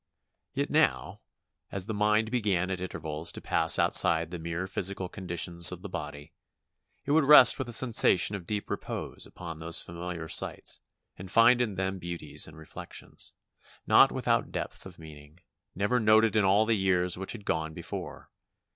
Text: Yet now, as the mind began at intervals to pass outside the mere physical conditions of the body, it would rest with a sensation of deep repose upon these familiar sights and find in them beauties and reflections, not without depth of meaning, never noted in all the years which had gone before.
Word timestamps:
Yet 0.55 0.71
now, 0.71 1.19
as 1.71 1.85
the 1.85 1.93
mind 1.93 2.31
began 2.31 2.71
at 2.71 2.81
intervals 2.81 3.31
to 3.33 3.39
pass 3.39 3.77
outside 3.77 4.31
the 4.31 4.39
mere 4.39 4.65
physical 4.65 5.07
conditions 5.07 5.71
of 5.71 5.83
the 5.83 5.89
body, 5.89 6.33
it 7.05 7.11
would 7.11 7.23
rest 7.25 7.59
with 7.59 7.69
a 7.69 7.73
sensation 7.73 8.35
of 8.35 8.47
deep 8.47 8.71
repose 8.71 9.27
upon 9.27 9.59
these 9.59 9.79
familiar 9.79 10.27
sights 10.27 10.79
and 11.17 11.29
find 11.29 11.61
in 11.61 11.75
them 11.75 11.99
beauties 11.99 12.47
and 12.47 12.57
reflections, 12.57 13.33
not 13.85 14.11
without 14.11 14.51
depth 14.51 14.87
of 14.87 14.97
meaning, 14.97 15.39
never 15.75 15.99
noted 15.99 16.35
in 16.35 16.43
all 16.43 16.65
the 16.65 16.73
years 16.75 17.15
which 17.15 17.33
had 17.33 17.45
gone 17.45 17.75
before. 17.75 18.31